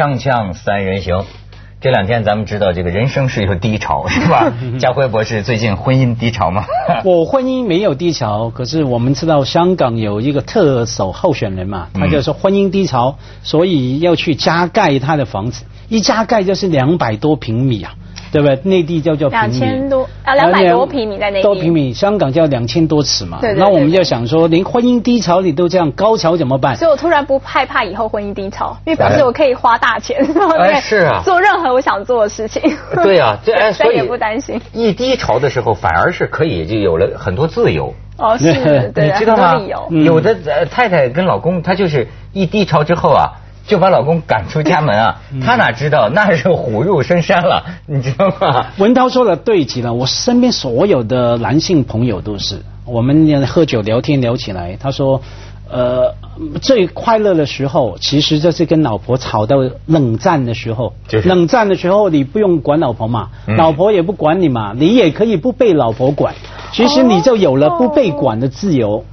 [0.00, 1.26] 锵锵三人行，
[1.78, 4.50] 这两天咱们知道这个人生是有低潮， 是吧？
[4.78, 6.64] 家辉博士最近婚姻低潮吗？
[7.04, 17.92] 我婚姻没有低潮，可是我们知道香港有一个特首候选人嘛，他就说婚姻低潮，所以要去加盖他的房子，一加盖就是两百多平米啊。
[18.32, 18.58] 对不对？
[18.64, 21.42] 内地叫叫平米，两千多啊，两百多平米在内地。
[21.42, 23.38] 多平米，香港叫两千多尺嘛。
[23.40, 23.60] 对对。
[23.60, 26.76] 那我们就想说，连婚姻低潮你都这样，高潮怎么办？
[26.76, 32.62] 所以我突然不害怕以后婚姻低潮，因为表示我可以花大钱， 对，是啊，做任何我想做的事情。
[33.02, 34.60] 对啊， 这哎，所以也不担心。
[34.72, 37.92] 一低潮的时候，反而是可以就有了很多自由。
[38.16, 38.52] 哦，是，
[38.94, 39.60] 你知道吗？
[39.90, 40.36] 有的
[40.70, 43.32] 太太跟老公，他就是一低潮之后啊。
[43.70, 45.22] 就把老公赶出家门啊！
[45.40, 48.66] 他哪知道那是虎入深山了， 你知道吗？
[48.78, 55.22] 文涛说的对极了，我身边所有的男性朋友都是，我们喝酒聊天聊起来，他说，
[55.70, 56.12] 呃，
[56.60, 60.92] 最快乐的时候，其实就是跟老婆吵到冷战的时候。
[61.06, 66.34] 就是冷战的时候，你不用管老婆嘛，老婆也不管你嘛，你也可以不被老婆管，
[66.72, 69.04] 其实你就有了不被管的自由。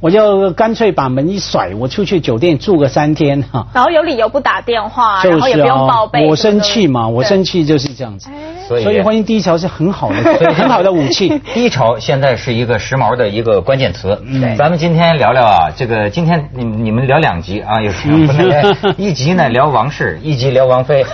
[0.00, 3.66] 我就干脆把门一甩，我出去酒店住个三天哈。
[3.74, 6.26] 然后有理由不打电话，然后也不用报备。
[6.26, 8.30] 我生气嘛，我生气就是这样子。
[8.66, 11.38] 所以婚姻低潮是很好的，很好的武器。
[11.52, 14.18] 低潮现在是一个时髦的一个关键词。
[14.56, 21.04] 咱们今天聊聊啊，这个今天你你们聊两集啊，有时间 一集呢聊王室，一集聊王菲。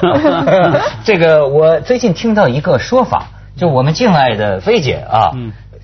[1.03, 5.33] 这个我最近听到一个说法，就我们敬爱的菲姐啊，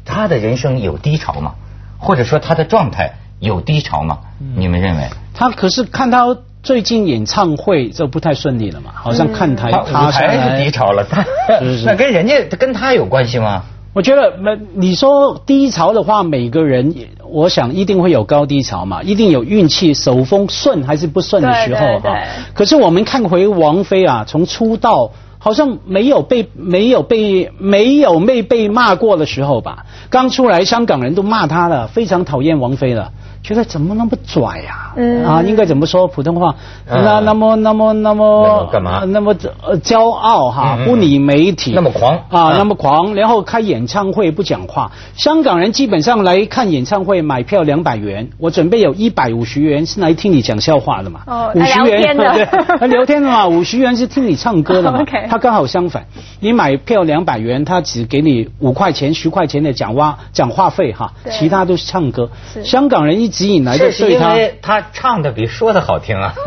[0.04, 1.54] 她的人生有低潮吗？
[2.02, 4.18] 或者说他的状态有低潮吗？
[4.56, 5.08] 你们认为？
[5.32, 11.24] 他可是看他最近演唱会就不太顺利了嘛，好像看台他是低潮了，他
[11.86, 13.62] 那跟人家跟他有关系吗？
[13.94, 16.94] 我觉得没你说低潮的话，每个人
[17.28, 22.18] 我想一定会有高低潮嘛，一定有运气手风顺还是不顺的时候哈。
[22.54, 25.12] 可是我们看回王菲啊，从出道。
[25.44, 29.84] 好像没有被没有被没有没被骂过的时候吧？
[30.08, 33.10] 刚出来，香港人都骂他了，非常讨厌王菲了。
[33.42, 34.92] 觉得怎么那么拽呀？
[34.94, 36.54] 嗯啊，应该怎么说普通话？
[36.86, 39.04] 那那么那么那么干嘛？
[39.06, 44.92] 那么呃骄傲哈，不理媒体，那么狂啊，那么狂，然后开演唱会不讲话。
[45.16, 51.22] 香港人基本上来看演唱会买票两百元，我准备有一百五十元是来听你讲笑话的嘛？
[51.26, 52.44] 哦，五十元 对，
[52.78, 55.04] 他聊天的嘛， 五十元是听你唱歌的嘛？
[55.28, 56.04] 他刚好相反，
[56.38, 62.30] 你买票两百元，他只给你五块钱、十块钱的讲话讲话费哈，其他都是唱歌。
[62.62, 63.31] 香港人一。
[63.32, 66.34] 指引来的，是因为他唱的比说的好听啊。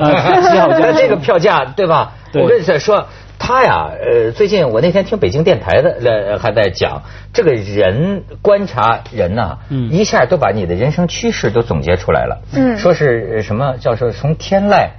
[0.94, 2.14] 这个票价对吧？
[2.44, 3.08] 我跟你再说，
[3.40, 7.02] 他呀，呃，最近我那天听北京电台的呃还在讲，
[7.34, 9.58] 这个人观察人呐，
[9.90, 12.42] 一下都把你的人生趋势都总结出来了。
[12.54, 14.90] 嗯，说是什么叫说从天籁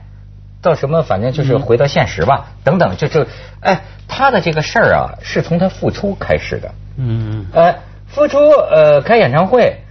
[0.62, 3.26] 到什么，反正就是回到现实吧，等等，就就
[3.60, 6.70] 哎，他的这个事儿啊，是从他复出开始的。
[6.98, 7.76] 嗯，哎，
[8.06, 9.82] 复出呃开演唱会。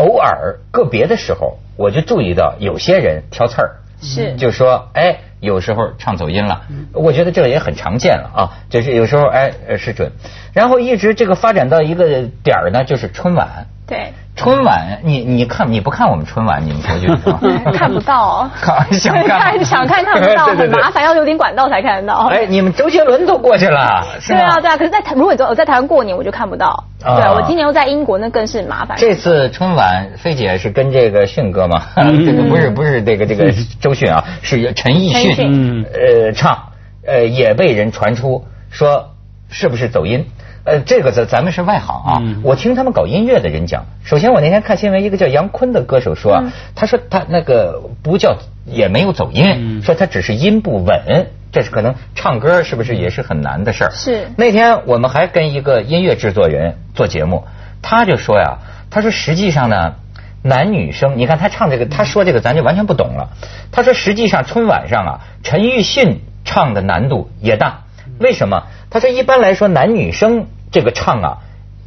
[0.00, 4.34] 偶尔个别的时候，我就注意到有些人挑刺儿，是。
[4.36, 6.62] 就说哎，有时候唱走音了，
[6.92, 8.40] 我觉得这个也很常见了啊，
[8.70, 10.10] 就是有时候哎是准，
[10.54, 13.66] 然后一直这个发展到一个点儿呢，就是春晚。
[13.90, 17.40] 对，春晚，你你看你不看我们春晚，你们说句实话，
[17.74, 18.48] 看不到，
[18.92, 22.28] 想看 想看看不到，很麻烦，要有点管道才看得到。
[22.28, 26.84] 哎，你们周杰伦都过去了，对啊对啊，可是，在台如果我在台湾过年，我就看不到。
[27.00, 28.96] 对，我今年又在英国，那更是麻烦。
[28.96, 31.82] 这次春晚，菲姐是跟这个迅哥嘛？
[31.96, 36.56] 这个不是不是这个这个周迅啊，是陈奕迅，呃唱，
[37.04, 39.10] 呃也被人传出说
[39.50, 40.24] 是不是走音。
[40.64, 42.22] 呃，这个咱咱们是外行啊。
[42.42, 46.44] 我听他们搞音乐的人讲，首先我那天看新闻，一个叫杨坤的歌手说，
[46.74, 53.90] 他说他那个不叫也没有走音，说他只是音不稳，这是可能唱歌是不是也是很难的事儿？
[53.90, 54.28] 是。
[54.36, 57.44] 那天我们还跟一个音乐制作人做节目，
[57.80, 58.58] 他就说呀，
[58.90, 59.94] 他说实际上呢，
[60.42, 63.30] 男女生，你看他唱这个，他说这个咱就完全不懂了。
[63.72, 67.84] 他说实际上春晚上啊，陈奕迅唱的难度也大，
[68.18, 68.64] 为什么？
[68.90, 71.38] 他说：“一般来说，男女生这个唱啊，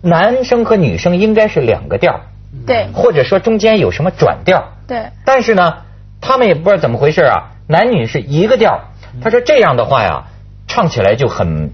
[0.02, 2.22] 男生和女生应该是两个调
[2.66, 5.08] 对，或者说中间有什么转调，对。
[5.26, 5.80] 但是呢，
[6.22, 8.80] 他们也不知道怎么回事啊，男女是一个调
[9.22, 10.24] 他说这样的话呀，
[10.66, 11.72] 唱起来就很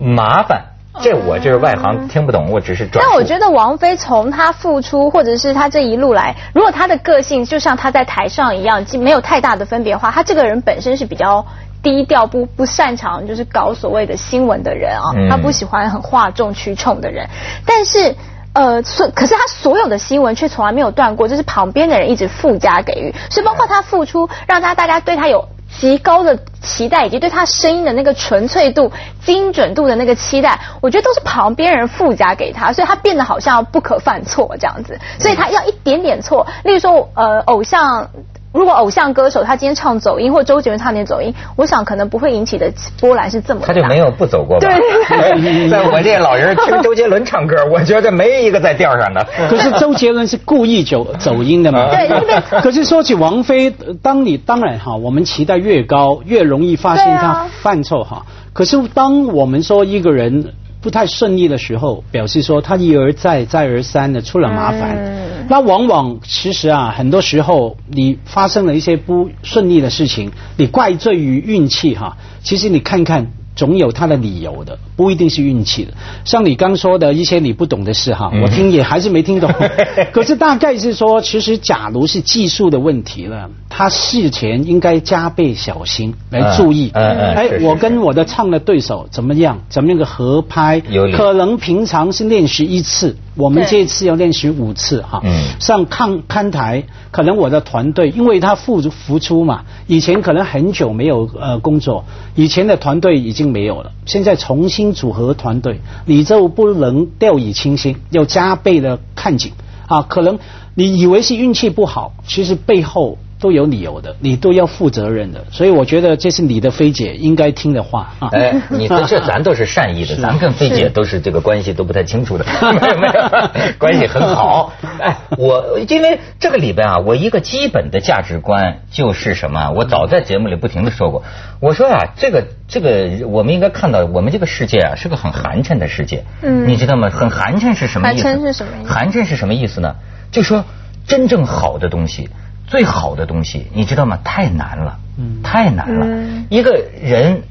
[0.00, 0.64] 麻烦。
[1.00, 3.02] 这我就是外行，听不懂，我只是转。
[3.06, 11.46] 但我觉得王菲从她复出，或者是她这一路来，如果她的个性就像她在台上一样，没有太大的分别的话，她这个人本身是比较。”
[11.82, 17.28] 低调不不擅长就是搞所谓的新闻的人啊，他不喜欢很哗众取宠的人，
[17.66, 18.14] 但是
[18.54, 25.48] 呃，所可是他所有的新闻却从来没有断过，就是旁边的人一直附加给予，所以包括他付出，让他大家对他有。
[25.80, 28.92] 极高的期待，以及对他声音的那个纯粹度、
[29.24, 38.10] 精准度的那个期待，我觉得都是旁边人附加给他，所以他变得好像不可犯错这样子，所以他要一点点错，例如说呃偶像。
[38.52, 42.70] 如果偶像歌手他今天唱走音，或周杰伦唱点走音，我想可能不会引起的
[43.00, 43.68] 波澜是这么大。
[43.68, 44.68] 他就没有不走过吧？
[44.68, 49.26] 对， 在我这老人 听周杰伦唱歌，我觉得没一个在调上的。
[49.48, 51.88] 可是周杰伦是故意走走音的嘛？
[51.90, 52.60] 对。
[52.60, 53.70] 可是说起王菲，
[54.02, 58.26] 当你当然哈，我们期待越高，越容易发现他犯错哈。
[58.52, 60.52] 可是当我们说一个人。
[60.82, 65.46] 不太顺利的时候，表示说他一而再、再而三的出了麻烦。
[65.48, 72.18] 那往往其实啊，很多时候你发生了一些不顺利的事情，你怪罪于运气哈。
[72.42, 73.32] 其实你看看。
[73.62, 75.92] 总有他的理由的，不一定是运气的。
[76.24, 79.48] 像你刚说的一些你不懂的事哈，我听也还是没听懂。
[80.10, 86.90] 可是大概是说，其实假如是技术的问题了，他事前应该加倍小心来注意。
[86.92, 89.60] 哎，我跟我的唱的对手怎么样？
[89.68, 90.82] 怎么样个合拍？
[91.16, 93.16] 可能平常是练习一次。
[93.34, 95.22] 我们这次要练习五次哈，
[95.58, 109.52] 上看看台，可能我的团队，因为他付付出嘛，以前可能很久没有呃工作，以前的团队已经没有了，现在重新组合团队，你就不能掉以轻心，要加倍的看紧
[109.86, 110.38] 啊，可能
[110.74, 113.18] 你以为是运气不好，其实背后。
[113.42, 118.28] 都有理由的，你都要负责任的，所以我觉得这是你的菲姐应该听的话啊。
[118.30, 122.44] 哎，你这这咱都是善意的， 咱跟菲姐都是这个关系都不太清楚的，
[122.80, 124.72] 没有没有，关系很好。
[125.00, 129.72] 哎，我因为这个里边啊，我一个基本的价值观就是什么？
[129.72, 131.24] 我早在节目里不停的说过，
[131.60, 137.10] 我说啊，这个这个我们应该看到，我们这个世界啊是个很寒碜的世界，嗯，你知道吗？
[137.10, 138.22] 很寒碜是什么意思？
[138.22, 138.92] 寒碜是什么意思？
[138.92, 139.96] 寒碜是什么意思呢？
[140.30, 140.64] 就说
[141.08, 142.30] 真正好的东西。
[142.66, 144.18] 最好的东西，你知道吗？
[144.24, 144.98] 太难了，
[145.42, 146.06] 太难了。
[146.48, 147.42] 一个人，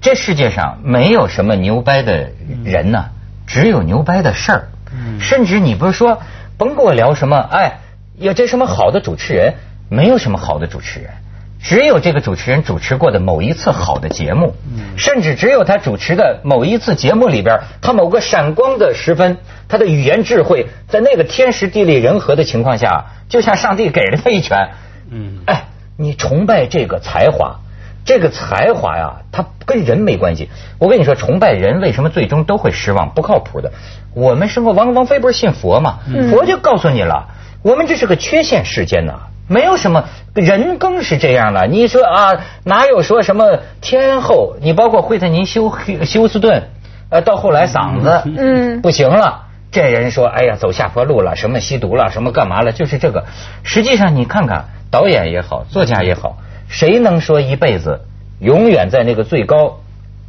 [0.00, 2.30] 这世界上没有什么牛掰的
[2.64, 3.06] 人呢，
[3.46, 4.68] 只有牛掰的事儿。
[5.20, 6.20] 甚至你不是说，
[6.56, 7.78] 甭跟我聊什么，哎，
[8.16, 9.54] 有这什么好的主持人，
[9.88, 11.10] 没有什么好的主持人。
[11.60, 14.54] 只有这个主持人主持过的某一次好的节目，
[14.96, 19.38] 甚至只有他主持的某一次节目里边，他某个闪光的时分，
[19.68, 24.70] 他的语言智慧，在那个天时地利人和的情况下，就像上帝给了他一拳。
[25.10, 25.64] 嗯，哎，
[25.96, 27.60] 你崇拜这个才华，
[28.04, 30.48] 这个才华呀，他跟人没关系。
[30.78, 33.10] 我跟你说，崇拜人为什么最终都会失望？
[33.10, 33.72] 不靠谱的。
[34.14, 35.98] 我们生活，王王菲不是信佛吗？
[36.30, 37.28] 佛就告诉你了，
[37.62, 39.14] 我们这是个缺陷世间呐。
[39.48, 40.04] 没有什么
[40.34, 41.66] 人更是这样了。
[41.66, 44.56] 你说啊，哪有说什么天后？
[44.60, 45.72] 你包括惠特尼休
[46.04, 46.70] 休斯顿，
[47.10, 52.72] 呃，到后来嗓子嗯不行了，这人说哎呀走下坡路了，什么吸毒了，什么干嘛了？
[52.72, 53.24] 就是这个。
[53.62, 56.38] 实际上你看看导演也好，作家也好，
[56.68, 58.00] 谁能说一辈子
[58.40, 59.78] 永远在那个最高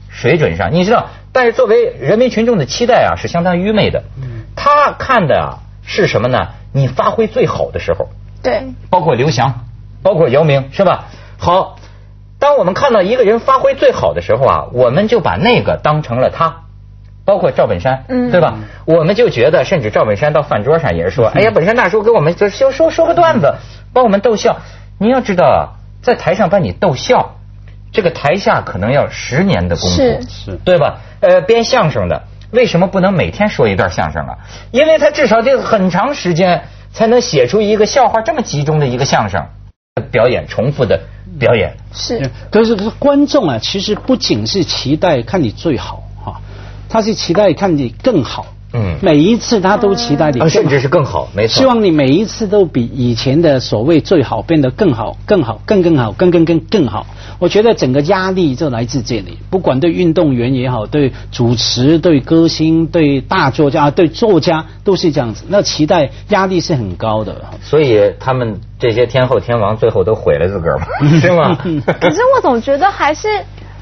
[0.10, 0.72] 水准上？
[0.72, 1.08] 你知道？
[1.34, 4.04] 但是作为人民群众的期待啊，是相当愚昧的。
[4.56, 5.48] 他看的啊
[5.84, 6.50] 是什么呢？
[6.72, 8.10] 你发挥最好的时候。
[8.48, 9.66] 对，包括刘翔，
[10.02, 11.08] 包括姚明，是吧？
[11.38, 11.76] 好，
[12.40, 16.62] 当我们看到一个人发挥最好的时候啊，我们就把那个当成了他，
[17.26, 18.54] 包括赵本山，嗯，对吧？
[18.86, 23.56] 我们就觉得，甚至赵本山到饭桌上也是说，哎呀，本山大叔给我们就说说说个段子，
[23.92, 24.60] 把我们逗笑。
[24.98, 27.36] 你要知道，在台上把你逗笑，
[27.92, 31.02] 这个台下可能要十年的功夫，是是，对吧？
[31.20, 34.38] 呃，编相声的为什么不能每天说一段相声啊？
[34.72, 36.64] 因为他至少得很长时间。
[36.98, 39.46] 才能写出一个笑话这么集中的一个相声
[40.10, 41.00] 表演，重复的
[41.38, 42.32] 表演是。
[42.50, 46.42] 可是观众啊，其实不仅是期待看你最好哈，
[46.90, 48.48] 他是期待看你更好。
[48.74, 51.60] 嗯，每一次他都期待你，甚至是更好，没错。
[51.60, 57.06] 希望你每一次都比以前的所谓最好变得更好，更好，更更好，更更更更好。
[57.40, 65.46] 我觉得整个压力就来自这里，不管对运动员也好，对主持、对歌星、对大作家、对作家都是这样子。
[65.48, 70.86] 那期待压力是很高的，所以他们这些天后天王最后都毁了自个儿嘛，
[71.20, 71.58] 是吗？
[72.00, 73.28] 可是我总觉得还是。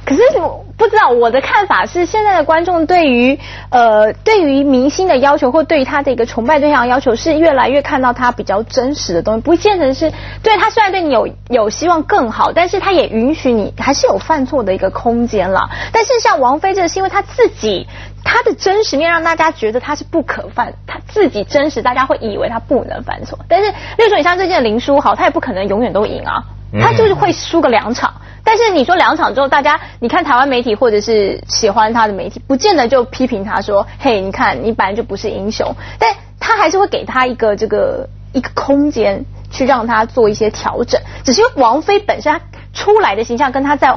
[0.06, 3.40] 可是我不知道，我的看法是，现在的观众对于
[3.72, 10.12] 呃对于明星的要求，或对于他的一个崇拜对象要求，是越来越看到他比较真实的东西，不见成是
[10.44, 15.70] 对他虽然对你有有希望更好，但是他也允许你还是有犯错的一个空间了。
[15.92, 17.88] 但是像王菲，这个是因为他自己
[18.24, 23.40] 他的真实面让大家觉得他是不可犯，他自己真实，大家会以为他不能犯错。
[23.48, 26.44] 但是，例如说你像最近的林书豪，他也不可能永远都赢啊，
[26.80, 28.14] 他就是会输个两场。
[28.46, 41.02] 但是你说两场之后，大家你看台湾媒体或者是喜欢他的媒体，不见得就批评他说：“嘿，你看你本来就不是英雄。”但他还是会给他一个这个一个空间去让他做一些调整。
[41.26, 42.40] 只是王菲本身
[42.74, 43.94] 出来的形象跟他在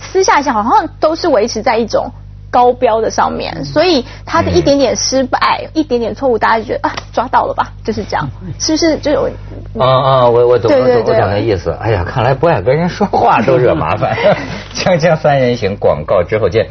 [0.00, 2.10] 私下下好像都是维持在一种。
[2.52, 8.28] 高标的上面，所以他的一点点失败，一点点错误，大家就觉得啊，抓到了吧，就是这样，
[8.60, 8.98] 是不是？
[8.98, 9.30] 就有
[9.78, 11.70] 啊啊，我我懂我懂我懂那意思。
[11.80, 14.14] 哎呀，看来不爱跟人说话都惹麻烦。
[14.74, 16.66] 锵锵三人行，广告之后见。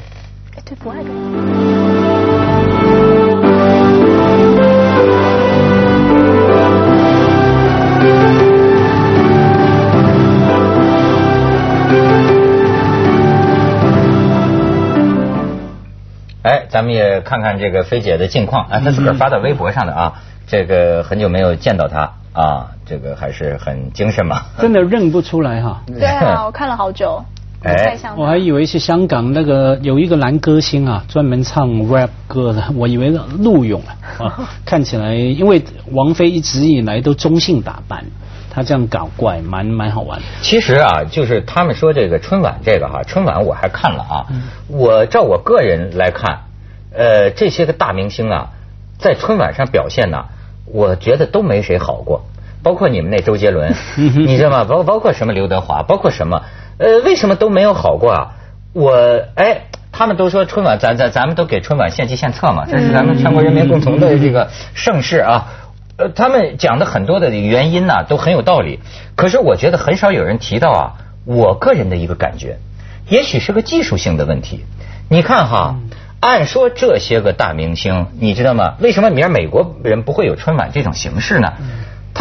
[0.55, 1.12] 哎，对，不爱跟。
[16.43, 20.13] 哎，咱们也看看这个菲姐的近况啊，她自个儿发到微博上的啊，
[20.46, 24.42] 这个很久没有见到她啊，这个还是很精神嘛。
[24.60, 25.82] 真的认不出来哈。
[25.88, 27.24] 对啊，我看了好久。
[27.64, 33.82] 哎，我还以为是香港那个有一个男歌星啊，专门唱 rap 歌的，我以为陆勇
[34.20, 38.04] 啊， 看起来因为王菲一直以来都中性打扮。
[38.54, 40.20] 他这样搞怪，蛮蛮好玩。
[40.42, 44.26] 其实啊，就是他们说这个春晚这个哈，春晚我还看了啊。
[44.68, 46.40] 我照我个人来看，
[46.94, 48.50] 呃，这些个大明星啊，
[49.00, 50.26] 在春晚上表现呢，
[50.66, 52.26] 我觉得都没谁好过。
[52.63, 54.63] 包括你们那周杰伦， 你知道吗？
[54.65, 56.44] 包包括什么刘德华，包括什么？
[56.77, 58.32] 呃，为什么都没有好过啊？
[58.74, 65.48] 我哎，他们都说春晚，咱咱咱们都给春晚献计献策嘛，这是咱们全国人民共同的这个盛世啊。
[65.98, 68.80] 呃，他们讲的很多的原因呢，都很有道理。
[69.15, 70.94] 可是我觉得很少有人提到啊，
[71.25, 72.58] 我个人的一个感觉，
[73.10, 74.65] 也许是个技术性的问题。
[75.10, 75.75] 你看哈，
[76.22, 78.75] 按说这些个大明星，你知道吗？
[78.80, 81.53] 为什么明儿美国人不会有春晚这种形式呢？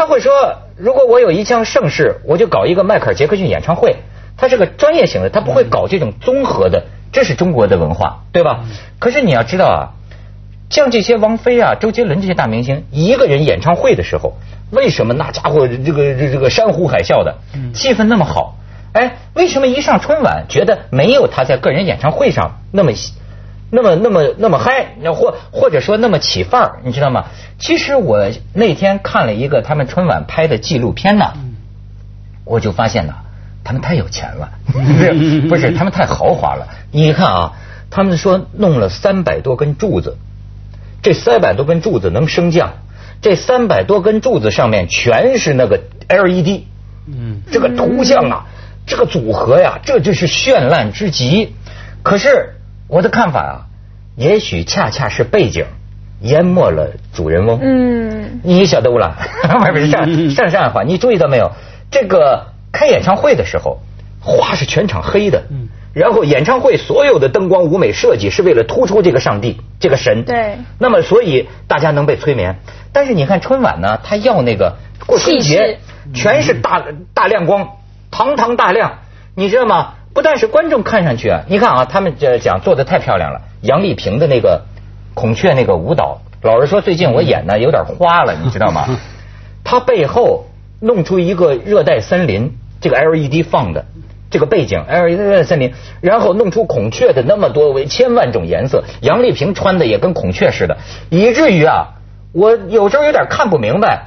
[0.00, 0.32] 他会说，
[0.78, 3.96] 如果我有一项盛世，我就搞一个迈克尔杰克逊演唱会。
[4.34, 6.86] 他是个专业型的，他不会搞这种综合的。
[7.12, 8.60] 这是中国的文化，对吧？
[8.98, 9.80] 可是你要知道啊。
[10.70, 14.38] 像这些王菲啊、周杰伦这些大明星，一个人演唱会的时候，
[14.70, 17.36] 为什么那家伙这个这个山呼海啸的，
[17.74, 18.56] 气氛那么好？
[18.94, 22.92] 哎，为什么一上春晚，觉得没有他在个人演唱会上那么
[23.70, 24.94] 那么那么那么嗨？
[25.14, 26.80] 或或者说那么起范儿？
[26.84, 27.26] 你知道吗？
[27.58, 31.32] 其实我那天看了一个他们春晚拍的纪录片呢，
[32.44, 33.14] 我就发现呢，
[33.62, 34.50] 他们太有钱了，
[35.48, 36.68] 不是他们太豪华了。
[36.90, 37.52] 你看啊，
[37.90, 40.16] 他们说弄了三百多根柱子。
[41.02, 42.74] 这三百多根柱子能升降，
[43.22, 46.64] 这三百多根柱子上面全是那个 LED，
[47.06, 48.44] 嗯，这个图像啊，
[48.84, 51.54] 这个组合呀，这就是绚烂之极。
[52.02, 52.56] 可是
[52.90, 53.54] 我的看法啊，
[54.16, 55.64] 也许恰恰是背景
[56.22, 57.60] 淹没了主人翁。
[57.62, 59.16] 嗯，你晓得不啦？
[59.72, 61.52] 不是上上上话，你注意到没有？
[61.90, 63.78] 这个开演唱会的时候，
[64.20, 65.44] 花是全场黑的。
[65.50, 65.68] 嗯。
[65.92, 70.58] 然后演唱会所有的灯光舞美设计是为了突出这个上帝这个神，对。
[70.78, 72.56] 那么所以大家能被催眠。
[72.92, 75.78] 但是你看春晚呢，他要那个过春节，
[76.12, 77.70] 全是大大亮光，
[78.10, 78.98] 堂堂大亮，
[79.36, 79.94] 你知道吗？
[80.12, 83.42] 不但是观众看上去啊，你看啊，他们这讲做的太漂亮了。
[83.62, 84.62] 杨丽萍的那个
[85.14, 88.86] 孔雀那个舞蹈，老实说最近我演呢有点花了，你知道吗？
[89.64, 90.46] 他背后
[90.80, 93.84] 弄出一个热带森林，这个 LED 放的。
[94.32, 100.78] 这个背景，LED 森林，然后弄出孔雀的那么多为千万种颜色，杨丽萍穿的也跟孔雀似的，
[101.10, 101.88] 以至于啊，
[102.32, 104.06] 我有时候有点看不明白，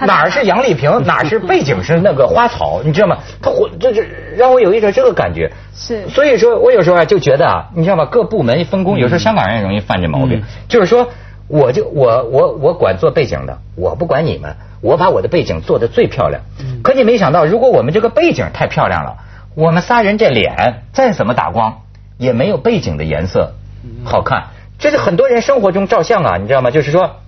[0.00, 3.18] 哪是杨丽萍，哪是背景是那个花草，你知道吗？
[3.40, 5.52] 他我这是让我有一种这个感觉。
[5.74, 6.08] 是。
[6.08, 8.04] 所以说我有时候啊就觉得啊，你知道吗？
[8.06, 11.08] 各部门分工，有时候香港人也容易犯这毛病，就是说，
[11.48, 16.42] 我就我我我管做背景的，我不管你们，我把我的背景做的最漂亮。
[16.82, 19.16] 可你没想到，如果我们这个背景太漂亮了。
[19.56, 21.82] 我们仨人这脸再怎么打光，
[22.18, 23.52] 也没有背景的颜色
[24.04, 24.46] 好看。
[24.80, 26.72] 这是很多人生活中照相啊，你知道吗？
[26.72, 27.20] 就是说，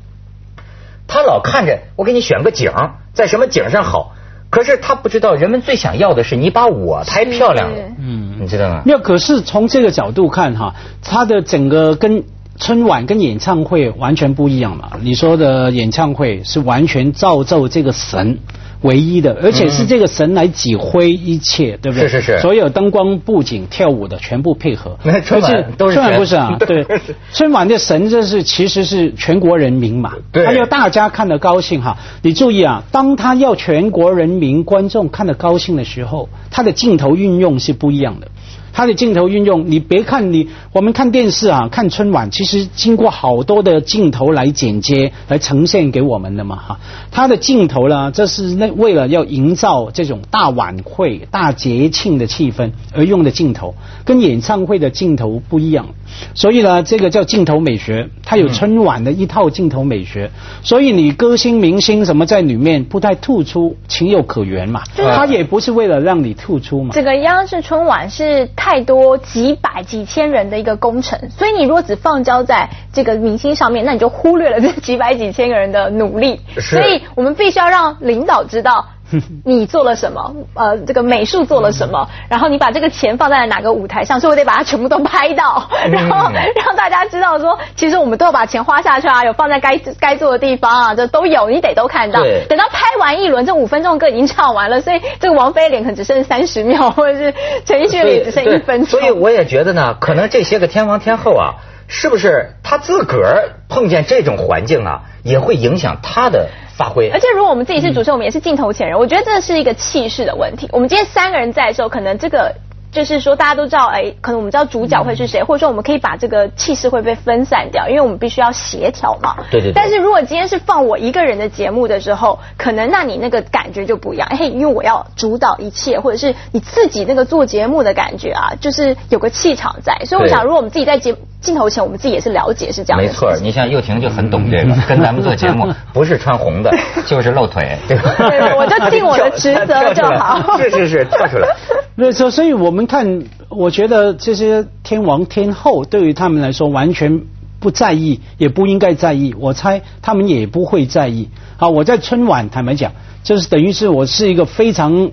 [1.07, 2.71] 他老看着我给你选个景，
[3.13, 4.15] 在什么景上好，
[4.51, 7.79] 可是他不知道人们最想要的是你把我拍漂亮了。
[7.99, 8.83] 嗯，你知道吗？
[8.85, 12.25] 那可是从这个角度看哈，他的整个跟
[12.59, 14.93] 春晚跟演唱会完全不一样嘛。
[15.01, 18.39] 你说的演唱会是完全造就这个神。
[18.83, 22.09] 唯一的，而且是这个神来指挥一切，对不对？
[22.09, 22.39] 是是是。
[22.41, 24.99] 所有灯光、布景、跳舞的全部配合。
[25.25, 26.57] 春晚都是春晚不是啊？
[26.67, 26.87] 对，
[27.33, 31.97] 春晚的神这是其实是全国人民嘛，他要大家看得高兴哈。
[32.23, 38.29] 你注意啊，当他要全国人民观众看得高兴的时候，他的镜头运用是不一样的。
[38.77, 46.79] 它的镜头运用，你别看你我们看电视啊，看春晚，其实经过好多的镜头来剪接来呈现给我们的嘛哈。
[47.11, 55.87] 它的镜头呢，这是那为了要营造这种大晚会、大节庆的气氛而用的镜头，跟演唱会的镜头不一样。
[56.35, 60.31] 所以呢，这个叫镜头美学，它有春晚的一套镜头美学，
[60.63, 64.83] 所以你歌星明星什么在里面不太突出，情有可原嘛。
[64.95, 66.91] 他也不是为了让你突出嘛。
[66.93, 76.41] 这个央视春晚是太多几百几千人的一个工程，所以你如果只放交在这个明星上面，那你就忽略了这几百几千个人的努力。
[76.59, 78.87] 所以我们必须要让领导知道。
[79.45, 80.35] 你做了什么？
[80.55, 82.09] 呃，这个美术做了什么？
[82.29, 84.21] 然后你把这个钱放在了哪个舞台上？
[84.21, 92.23] 所以我得把它全部都拍到，然后让大家知道说，其实我们都要把钱花下去啊，有放在该该做的地方啊，这都有，你得都看到。
[92.49, 97.35] 等到拍完一轮，这五分钟的歌已经唱完了，所以这个王菲脸可能只剩三十秒， 或者是
[97.65, 99.01] 陈奕迅脸只剩一分钟。
[99.01, 101.55] 所以我也觉得呢，可能这些个天王天后啊，
[101.87, 106.49] 是不是他自个儿碰见这种环境啊，也会影响他的。
[106.77, 110.69] 发挥，而且如果我们自己是主持人，我们也是镜头前人，我觉得这是一个气势的问题。
[110.73, 112.55] 我们今天三个人在的时候，可能这个。
[112.93, 119.37] 就是说，大家都知道，哎，可能我们知道主角会是谁，或者说我们可以把这个气势会被分散掉，因为我们必须要协调嘛。
[119.51, 119.71] 对对。
[119.75, 124.27] 但是如果今天是放我一个人的节目的时候，可能那你那个感觉就不一样。
[124.31, 130.07] 嘿，因为我要主导一切，或者是你自己那个做节目的感觉啊，就是有个气场在。
[130.07, 131.15] 所以我想，如果我们自己在节
[131.47, 133.01] 镜头前，我们自己也是了解是这样。
[133.01, 136.71] 没错，你像又婷就很懂这个，跟咱们做节目 不是穿红的，
[137.07, 138.13] 就是露腿，对吧？
[138.19, 140.43] 对，我就尽我的职责就好。
[140.59, 141.49] 是是是，跳出来。
[141.95, 147.23] 那所所以，我们看，我觉得这些天王天后对于他们来说完全
[147.61, 149.35] 不在意，也不应该在意。
[149.39, 151.29] 我猜他们也不会在意。
[151.57, 155.13] 好，我在春晚坦白讲，就是等于是我是一个非常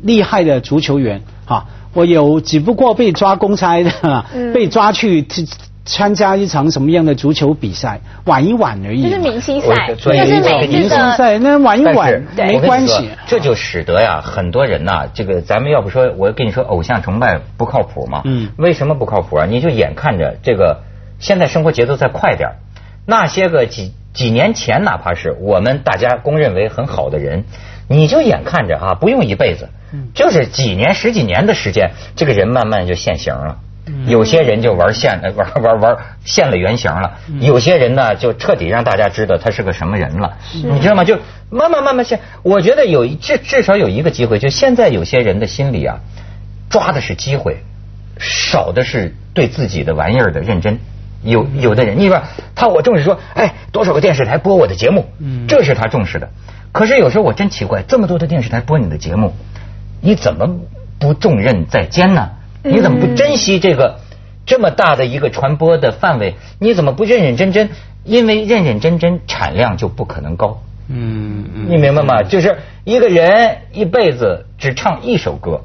[0.00, 4.24] 厉害的足球员啊，我有只不过被抓公差的，
[4.54, 5.26] 被抓去。
[5.84, 9.02] 参加一场什么样的足球比赛，玩一玩而已。
[9.02, 13.10] 就是明星赛，就是每明星赛，那玩一玩没关系。
[13.26, 18.22] 这就使得呀，很多人呐，这个咱们要不说，我跟你说，偶像崇拜不靠谱嘛。
[18.24, 18.50] 嗯。
[18.56, 19.46] 为什么不靠谱啊？
[19.46, 20.82] 你就眼看着这个，
[21.18, 22.50] 现在生活节奏再快点
[23.04, 27.44] 那些个几几年前，哪怕是我们大家公认为很好的人，
[27.88, 29.68] 你就眼看着啊，不用一辈子，
[30.14, 33.58] 就是几年十几年的时间，这个人慢慢就现形了。
[34.06, 41.04] 有些人就玩现 玩玩玩现了原形了，有些人呢就彻底让大家知道他是个什么人了，你知道吗？
[41.04, 41.18] 就
[41.50, 45.98] 慢慢慢慢现，我觉得有至至少有一个机会，就现在有些人的心里啊，
[46.70, 47.58] 抓的是机会，
[48.18, 50.78] 少的是对自己的玩意儿的认真。
[51.24, 52.22] 有有的人，你说
[52.54, 55.06] 他我重视说，哎，多少个电视台播我的节目，
[55.46, 56.30] 这是他重视的。
[56.72, 59.34] 可是有时候我真奇怪，这么多的电视台播你的节目，
[60.00, 60.48] 你怎么
[60.98, 62.30] 不重任在肩呢？
[62.64, 63.98] 你怎么不珍惜这个
[64.46, 66.34] 这么大的一个传播的范围？
[66.58, 67.70] 你怎么不认认真真？
[68.04, 70.60] 因为认认真真产量就不可能高。
[70.88, 72.22] 嗯，你明白吗？
[72.22, 75.60] 就是一个人一辈子只唱一首歌，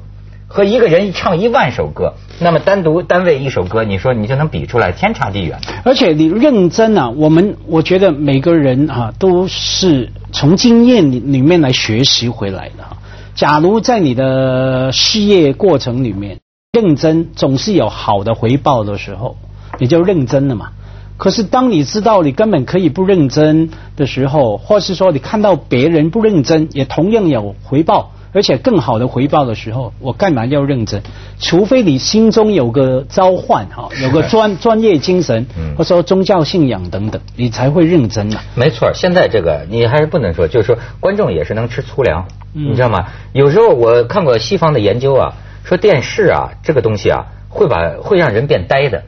[0.46, 5.58] 和一个人唱一万首歌，那么单独单位一首歌，你说你就能比出来天差地远。
[5.84, 12.84] 而且你认真啊，我们我觉得每个人啊都是从经验里里面来学习回来的。
[13.34, 16.38] 假如在你的事业过程里面。
[16.70, 19.36] 认真总是有好的回报的时候，
[19.78, 20.72] 你就认真了嘛。
[21.16, 31.02] 可是当你知道你根本可以不认真的时候，或是说你看到别人不认真也同样有回报，而且更好的回报的时候，我干嘛要认真？
[31.40, 38.42] 除非你心中有个召唤哈，有个专专业精神，或者说宗教信仰等等，你才会认真嘛。
[38.54, 43.06] 没错，现在这个你还是不能说，就是说观众也是能吃粗粮，你知道吗？
[43.32, 45.32] 有时候我看过西方的研究啊。
[45.68, 49.04] 说电视啊，这个东西啊，会把会让人变呆的，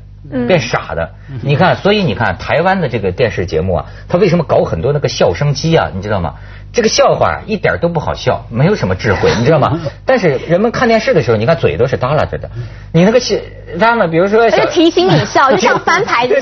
[0.47, 1.15] 变傻的。
[1.43, 5.91] 你看，所以你看台湾的这个电视节目啊，他为什么搞很多那个笑声机啊？
[5.95, 6.35] 你知道吗？
[6.73, 9.81] 这个笑话一点都不好笑，没有什么智慧，你知道吗？
[10.07, 12.49] 但是人们看电视的时候，你看嘴都是耷拉着的。
[12.93, 13.43] 你那个是，
[13.79, 16.35] 他们比如说，就提醒你笑， 就像翻牌子，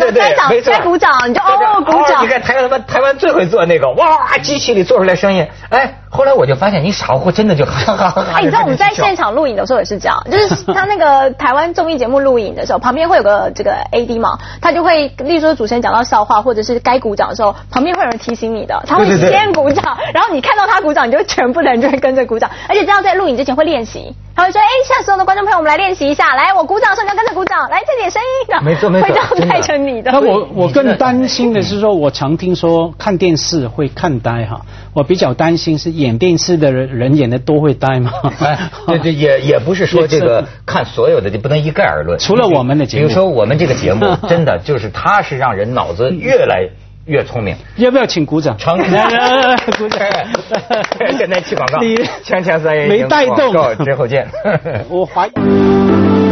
[0.64, 2.24] 该鼓掌，你就哦鼓掌。
[2.24, 8.24] 你看台湾台湾最会做那个，哇，机器里做出来声音，哎，后来我就发现你傻乎真的就哈哈哈。
[8.34, 19.96] 哎，你知道我们在现场录影的时候也是这样，就是他那个台湾综艺节目录影的时候，旁边会有个这个 AD 嘛，他就会，例如说主持人讲到笑话或者是该鼓掌的时候，旁边会有人提醒你的，他会先鼓掌。
[20.18, 24.12] 然后你看到他鼓掌，你就全部的人就会跟着鼓掌，而且这样在录影之前会练习。
[24.34, 26.34] 他会说：“哎，现在所有的观众朋友，我们来练习一下。
[26.34, 30.10] 来，我鼓掌的时候你要跟着鼓掌，来这点声音。” 没错没错，会这样带成你的。
[30.10, 34.62] 那我 我更担心的是说，我常听说看电视会看呆哈。
[34.92, 38.10] 我比较担心是演电视的人人演的都会呆吗？
[38.40, 42.18] 哎，对对， 也也不是说这个看所有的就不能一概而论。
[42.18, 46.68] 除了我们的节目，比如说我们这个节目，真的就是它是让人脑子越来。
[47.08, 48.56] 越聪明，要不要请鼓掌？
[48.58, 49.10] 长鼓掌，
[51.18, 53.52] 现在去广告，锵锵三人没带动，
[53.84, 54.28] 之后见。
[54.88, 56.27] 我怀疑。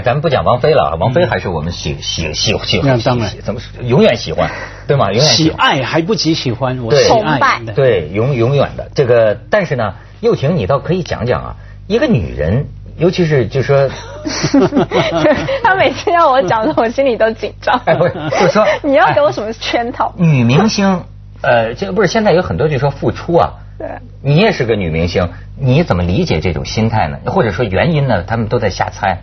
[0.00, 4.50] 咱们不讲王菲了，王菲还是我们喜喜喜喜欢，当然怎么永远喜欢，
[4.86, 5.06] 对吗？
[5.12, 12.66] 永远喜爱还不及喜欢，我喜爱对永永远的这个，但是呢，又婷你倒可以讲讲啊，一个女人。
[12.96, 13.90] 尤其是就说，
[15.64, 17.76] 他每次要我讲的，我心里都紧张。
[17.86, 20.14] 哎，不是，就说 你要给我什么圈套？
[20.16, 21.02] 女明星，
[21.42, 23.54] 呃，这不是现在有很多就说付出啊。
[23.76, 23.88] 对。
[24.22, 25.28] 你也是个女明星，
[25.58, 27.18] 你怎么理解这种心态呢？
[27.26, 28.22] 或者说原因呢？
[28.22, 29.22] 他们都在瞎猜。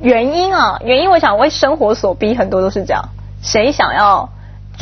[0.00, 3.08] 原因啊，原因我想为生活所逼，很多都是这样。
[3.42, 4.28] 谁想要？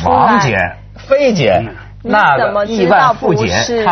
[0.05, 0.57] 王姐、
[0.95, 1.63] 飞姐，
[2.03, 3.85] 那怎么知道不是，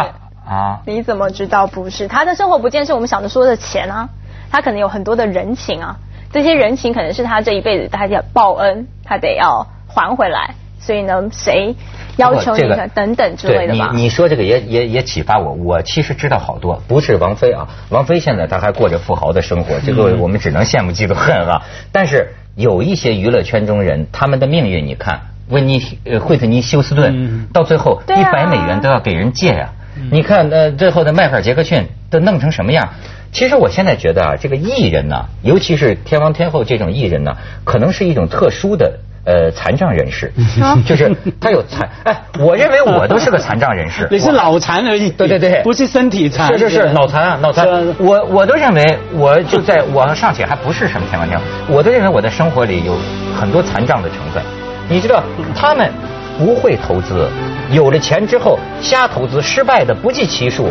[0.45, 0.81] 啊？
[0.85, 2.07] 你怎么知道不是？
[2.07, 4.09] 他的生活不见是我们想着说的钱啊。
[4.51, 5.97] 他可能有很多的人情啊，
[6.31, 10.55] 这些人情可能是他这一辈子他要报恩，他得要还回来。
[10.85, 11.75] 所以呢，谁
[12.17, 12.61] 要求你
[12.93, 13.89] 等等之类的吧？
[13.95, 15.53] 你你说这个也也也启发我。
[15.53, 21.63] 我其实知道好多，不是王菲啊，王菲现在她还过着富豪的生活，这个我们只能羡慕嫉妒恨啊。
[21.91, 29.71] 但是有一些娱乐圈中人，他们的命运，你看，温妮呃惠特尼休斯顿，到最后一百美元都要给人借呀。
[30.11, 32.89] 你看呃最后的迈克尔杰克逊都弄成什么样？
[33.31, 40.31] 其实我现在觉得啊，这个艺人呢，尤其是天王天后这种艺人呢，可能是一种特殊的呃残障人士，
[40.85, 41.89] 就是他有残。
[42.03, 44.07] 哎，我认为我都是个残障人士。
[44.11, 45.09] 你是脑残而已。
[45.09, 46.47] 对对对，不是身体残。
[46.57, 47.67] 是是是，脑残啊，脑残。
[47.99, 52.95] 我我都认为，我就在我尚且还不是什么天王天后，我都认为我的生活里有
[53.39, 54.43] 很多残障的成分。
[54.87, 55.23] 你知道，
[55.55, 55.89] 他们
[56.37, 57.27] 不会投资，
[57.71, 60.69] 有了钱之后瞎投资，失败的不计其数。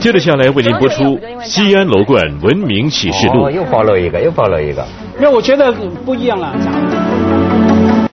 [0.00, 1.04] 接着下来为您播出
[1.44, 3.48] 《西安楼冠文明启示录》。
[3.50, 4.84] 又暴露一个，又暴露一个。
[5.20, 5.70] 那我觉得
[6.04, 6.52] 不一样了。